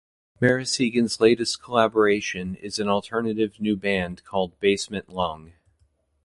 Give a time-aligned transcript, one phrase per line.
[0.41, 5.53] Marasigan's latest collaboration is an alternative new band called "Basement Lung".